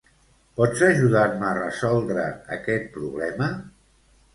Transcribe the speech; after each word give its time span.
Pots 0.61 0.81
ajudar-me 0.87 1.47
a 1.51 1.53
resoldre 1.59 2.27
aquest 2.59 2.93
problema? 3.01 3.57